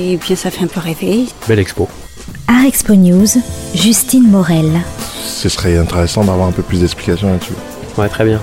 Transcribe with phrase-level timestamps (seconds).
[0.00, 1.24] Et puis ça fait un peu rêver.
[1.48, 1.88] Belle expo.
[2.46, 3.26] Art Expo News,
[3.74, 4.80] Justine Morel.
[5.24, 7.54] Ce serait intéressant d'avoir un peu plus d'explications là-dessus.
[7.96, 8.40] Ouais, très bien.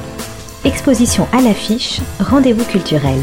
[0.65, 3.19] Exposition à l'affiche, rendez-vous culturel.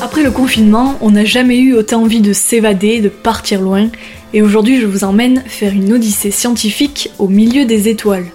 [0.00, 3.88] Après le confinement, on n'a jamais eu autant envie de s'évader, de partir loin,
[4.32, 8.26] et aujourd'hui je vous emmène faire une odyssée scientifique au milieu des étoiles.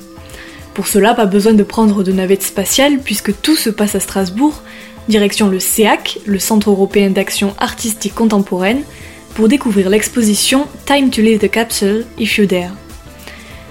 [0.74, 4.62] Pour cela, pas besoin de prendre de navette spatiale puisque tout se passe à Strasbourg,
[5.08, 8.82] direction le CEAC, le Centre européen d'action artistique contemporaine,
[9.36, 12.74] pour découvrir l'exposition Time to Leave the Capsule If You Dare.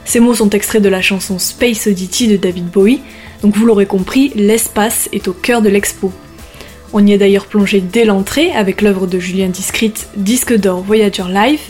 [0.05, 3.01] Ces mots sont extraits de la chanson Space Oddity de David Bowie,
[3.43, 6.13] donc vous l'aurez compris, l'espace est au cœur de l'expo.
[6.95, 11.25] On y est d'ailleurs plongé dès l'entrée avec l'œuvre de Julien Discrete Disque d'or Voyager
[11.29, 11.61] Live.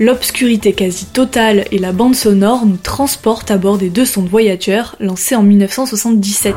[0.00, 4.82] L'obscurité quasi totale et la bande sonore nous transportent à bord des deux sondes Voyager
[5.00, 6.54] lancés en 1977.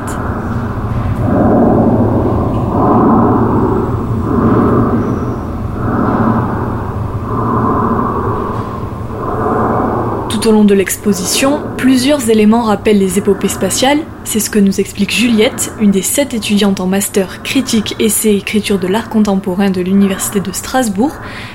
[10.52, 15.72] Au de l'exposition, plusieurs éléments rappellent les épopées spatiales, c'est ce que nous explique Juliette,
[15.80, 20.52] une des sept étudiantes en master critique, essai, écriture de l'art contemporain de l'Université de
[20.52, 21.14] Strasbourg,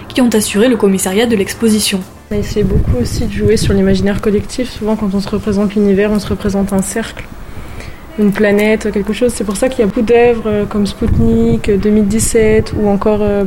[0.08, 2.00] qui ont assuré le commissariat de l'exposition.
[2.30, 4.70] On a essayé beaucoup aussi de jouer sur l'imaginaire collectif.
[4.70, 7.24] Souvent, quand on se représente l'univers, on se représente un cercle,
[8.18, 9.32] une planète, quelque chose.
[9.34, 13.44] C'est pour ça qu'il y a beaucoup d'œuvres comme Spoutnik, 2017 ou encore euh,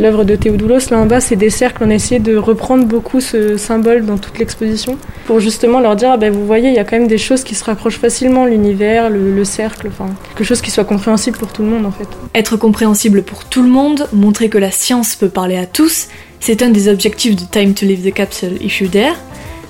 [0.00, 0.90] l'œuvre de Théodoulos.
[0.90, 1.84] Là en bas, c'est des cercles.
[1.86, 6.10] On a essayé de reprendre beaucoup ce symbole dans toute l'exposition pour justement leur dire
[6.12, 8.46] ah ben, vous voyez, il y a quand même des choses qui se rapprochent facilement
[8.46, 11.92] l'univers, le, le cercle, enfin, quelque chose qui soit compréhensible pour tout le monde en
[11.92, 12.08] fait.
[12.34, 16.08] Être compréhensible pour tout le monde, montrer que la science peut parler à tous,
[16.40, 19.16] c'est un des objectifs de Time to Leave the Capsule If You Dare.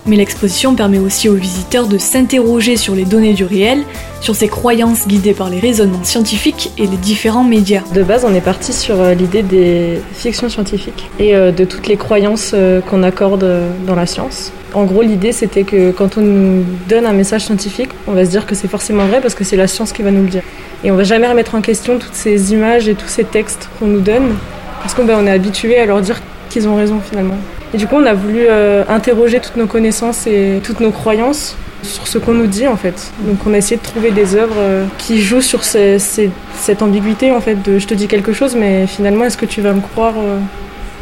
[0.06, 3.83] Mais l'exposition permet aussi aux visiteurs de s'interroger sur les données du réel,
[4.21, 7.83] sur ses croyances guidées par les raisonnements scientifiques et les différents médias.
[7.94, 11.87] De base, on est parti sur euh, l'idée des fictions scientifiques et euh, de toutes
[11.87, 13.47] les croyances euh, qu'on accorde
[13.87, 14.53] dans la science.
[14.72, 18.31] En gros, l'idée c'était que quand on nous donne un message scientifique, on va se
[18.31, 20.43] dire que c'est forcément vrai parce que c'est la science qui va nous le dire.
[20.84, 23.87] Et on va jamais remettre en question toutes ces images et tous ces textes qu'on
[23.87, 24.37] nous donne
[24.81, 27.37] parce qu'on ben, est habitué à leur dire qu'ils ont raison finalement.
[27.72, 31.56] Et du coup, on a voulu euh, interroger toutes nos connaissances et toutes nos croyances
[31.82, 33.12] sur ce qu'on nous dit en fait.
[33.20, 37.41] Donc on a essayé de trouver des œuvres euh, qui jouent sur cette ambiguïté en
[37.41, 40.14] fait de je te dis quelque chose mais finalement est-ce que tu vas me croire
[40.19, 40.38] euh,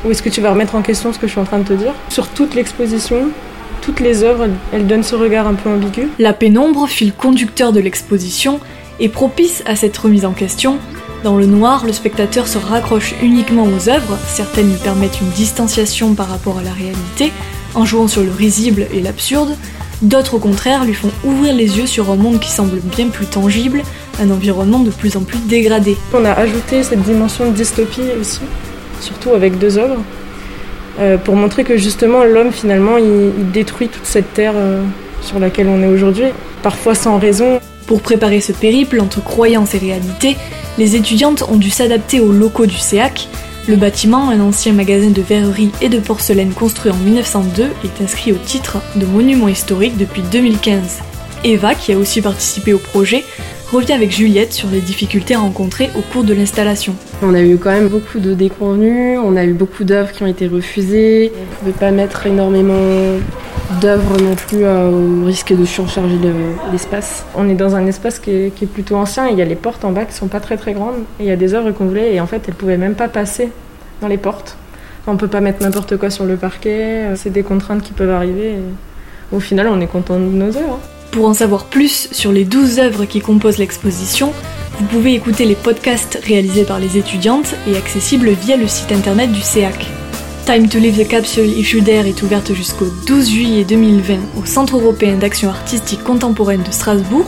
[0.05, 1.65] ou est-ce que tu vas remettre en question ce que je suis en train de
[1.65, 1.95] te dire?
[2.09, 3.31] Sur toute l'exposition,
[3.81, 6.09] toutes les œuvres, elles donnent ce regard un peu ambigu.
[6.19, 8.61] La pénombre, fil conducteur de l'exposition,
[9.01, 10.79] est propice à cette remise en question
[11.25, 16.15] dans le noir, le spectateur se raccroche uniquement aux œuvres, certaines lui permettent une distanciation
[16.15, 17.33] par rapport à la réalité,
[17.75, 19.57] en jouant sur le risible et l'absurde,
[20.03, 23.27] d'autres au contraire lui font ouvrir les yeux sur un monde qui semble bien plus
[23.27, 23.83] tangible,
[24.21, 25.97] un environnement de plus en plus dégradé.
[26.15, 28.41] On a ajouté cette dimension de dystopie aussi,
[29.01, 30.01] surtout avec deux œuvres,
[31.01, 34.83] euh, pour montrer que justement l'homme finalement il, détruit toute cette terre euh,
[35.21, 36.27] sur laquelle on est aujourd'hui,
[36.63, 37.61] parfois sans raison.
[37.87, 40.37] Pour préparer ce périple entre croyance et réalité,
[40.79, 43.29] les étudiantes ont dû s'adapter aux locaux du CEAC.
[43.67, 48.33] Le bâtiment, un ancien magasin de verrerie et de porcelaine construit en 1902, est inscrit
[48.33, 51.01] au titre de monument historique depuis 2015.
[51.45, 53.25] Eva, qui a aussi participé au projet,
[53.73, 56.95] revient avec Juliette sur les difficultés rencontrées au cours de l'installation.
[57.23, 60.27] On a eu quand même beaucoup de déconvenus, on a eu beaucoup d'œuvres qui ont
[60.27, 63.19] été refusées, on ne pouvait pas mettre énormément
[63.81, 66.19] d'œuvres non plus euh, au risque de surcharger
[66.73, 67.25] l'espace.
[67.35, 69.85] On est dans un espace qui est, plutôt ancien et il y a les portes
[69.85, 71.87] en bas qui sont pas très très grandes et il y a des œuvres qu'on
[71.87, 73.51] voulait et en fait elles pouvaient même pas passer
[74.01, 74.57] dans les portes.
[75.07, 78.11] On peut pas mettre n'importe quoi sur le parquet, euh, c'est des contraintes qui peuvent
[78.11, 78.57] arriver.
[79.33, 80.81] Au final, on est content de nos œuvres.
[81.11, 84.33] Pour en savoir plus sur les 12 œuvres qui composent l'exposition,
[84.79, 89.33] vous pouvez écouter les podcasts réalisés par les étudiantes et accessibles via le site internet
[89.33, 89.98] du CEAC.
[90.49, 94.79] Time to Leave the Capsule If You est ouverte jusqu'au 12 juillet 2020 au Centre
[94.79, 97.27] européen d'action artistique contemporaine de Strasbourg.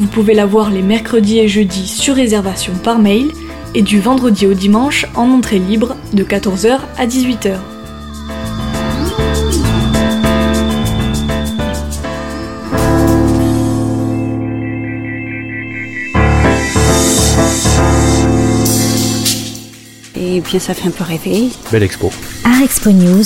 [0.00, 3.30] Vous pouvez la voir les mercredis et jeudis sur réservation par mail
[3.76, 7.77] et du vendredi au dimanche en entrée libre de 14h à 18h.
[20.30, 21.48] Et puis ça fait un peu rêver.
[21.72, 22.12] Belle expo.
[22.44, 23.24] Art Expo News,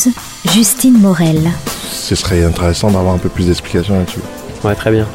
[0.53, 1.51] Justine Morel.
[1.91, 4.21] Ce serait intéressant d'avoir un peu plus d'explications là-dessus.
[4.63, 5.09] Ouais, très bien.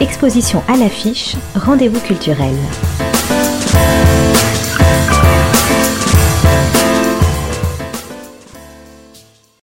[0.00, 2.54] Exposition à l'affiche, rendez-vous culturel.